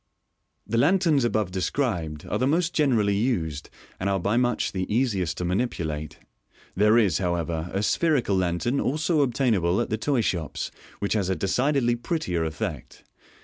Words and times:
The 0.65 0.79
lanterns 0.79 1.23
above 1.23 1.51
described 1.51 2.25
are 2.25 2.39
the 2.39 2.47
most 2.47 2.73
generally 2.73 3.15
used, 3.15 3.69
and 3.99 4.09
are 4.09 4.19
by 4.19 4.35
much 4.35 4.71
the 4.71 4.91
easiest 4.91 5.37
to 5.37 5.45
manipulate. 5.45 6.17
There 6.75 6.97
is, 6.97 7.19
however, 7.19 7.69
a 7.71 7.83
spherical 7.83 8.35
lantern 8.35 8.79
also 8.79 9.21
obtainable 9.21 9.79
at 9.79 9.91
the 9.91 9.99
toy 9.99 10.21
shops, 10.21 10.71
which 10.97 11.13
has 11.13 11.29
a 11.29 11.35
decidedly 11.35 11.95
prettier 11.95 12.43
effect. 12.45 13.03